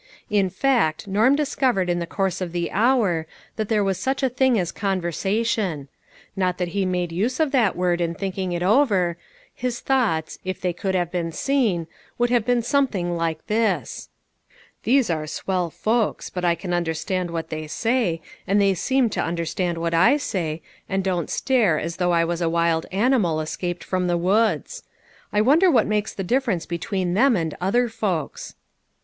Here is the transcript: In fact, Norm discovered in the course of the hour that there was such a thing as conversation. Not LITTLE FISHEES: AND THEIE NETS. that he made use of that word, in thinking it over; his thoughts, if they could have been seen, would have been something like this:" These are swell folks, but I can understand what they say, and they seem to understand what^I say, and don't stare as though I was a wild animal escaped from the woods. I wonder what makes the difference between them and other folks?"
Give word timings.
In 0.31 0.49
fact, 0.49 1.07
Norm 1.07 1.35
discovered 1.35 1.87
in 1.87 1.99
the 1.99 2.07
course 2.07 2.41
of 2.41 2.53
the 2.53 2.71
hour 2.71 3.27
that 3.55 3.69
there 3.69 3.83
was 3.83 3.99
such 3.99 4.23
a 4.23 4.29
thing 4.29 4.57
as 4.57 4.71
conversation. 4.71 5.89
Not 5.89 5.89
LITTLE 5.89 5.91
FISHEES: 5.91 6.09
AND 6.09 6.41
THEIE 6.41 6.45
NETS. 6.45 6.57
that 6.57 6.67
he 6.69 6.85
made 6.87 7.11
use 7.23 7.39
of 7.39 7.51
that 7.51 7.75
word, 7.75 8.01
in 8.01 8.15
thinking 8.15 8.51
it 8.51 8.63
over; 8.63 9.17
his 9.53 9.79
thoughts, 9.79 10.39
if 10.43 10.59
they 10.59 10.73
could 10.73 10.95
have 10.95 11.11
been 11.11 11.31
seen, 11.31 11.85
would 12.17 12.31
have 12.31 12.43
been 12.45 12.63
something 12.63 13.15
like 13.15 13.45
this:" 13.45 14.09
These 14.85 15.11
are 15.11 15.27
swell 15.27 15.69
folks, 15.69 16.31
but 16.31 16.43
I 16.43 16.55
can 16.55 16.73
understand 16.73 17.29
what 17.29 17.51
they 17.51 17.67
say, 17.67 18.23
and 18.47 18.59
they 18.59 18.73
seem 18.73 19.07
to 19.11 19.23
understand 19.23 19.77
what^I 19.77 20.19
say, 20.19 20.63
and 20.89 21.03
don't 21.03 21.29
stare 21.29 21.79
as 21.79 21.97
though 21.97 22.11
I 22.11 22.25
was 22.25 22.41
a 22.41 22.49
wild 22.49 22.87
animal 22.91 23.39
escaped 23.39 23.83
from 23.83 24.07
the 24.07 24.17
woods. 24.17 24.81
I 25.31 25.41
wonder 25.41 25.69
what 25.69 25.85
makes 25.85 26.11
the 26.11 26.23
difference 26.23 26.65
between 26.65 27.13
them 27.13 27.35
and 27.35 27.55
other 27.61 27.87
folks?" 27.87 28.55